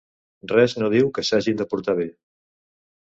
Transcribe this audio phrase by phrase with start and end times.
[0.51, 2.09] Res no diu que s'hagin de portar bé.